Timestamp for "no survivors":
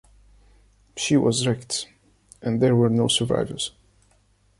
2.89-3.69